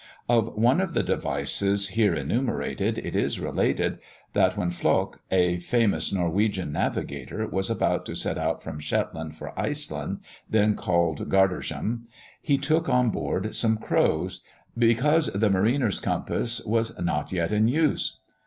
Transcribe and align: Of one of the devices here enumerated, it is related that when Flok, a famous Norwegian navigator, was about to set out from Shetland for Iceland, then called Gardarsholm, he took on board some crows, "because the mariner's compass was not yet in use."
Of 0.27 0.57
one 0.57 0.81
of 0.81 0.95
the 0.95 1.03
devices 1.03 1.89
here 1.89 2.15
enumerated, 2.15 2.97
it 2.97 3.15
is 3.15 3.39
related 3.39 3.99
that 4.33 4.57
when 4.57 4.71
Flok, 4.71 5.19
a 5.29 5.57
famous 5.57 6.11
Norwegian 6.11 6.71
navigator, 6.71 7.45
was 7.45 7.69
about 7.69 8.07
to 8.07 8.15
set 8.15 8.35
out 8.35 8.63
from 8.63 8.79
Shetland 8.79 9.35
for 9.35 9.53
Iceland, 9.55 10.21
then 10.49 10.73
called 10.73 11.29
Gardarsholm, 11.29 12.07
he 12.41 12.57
took 12.57 12.89
on 12.89 13.11
board 13.11 13.53
some 13.53 13.77
crows, 13.77 14.41
"because 14.75 15.27
the 15.33 15.51
mariner's 15.51 15.99
compass 15.99 16.65
was 16.65 16.99
not 16.99 17.31
yet 17.31 17.51
in 17.51 17.67
use." 17.67 18.21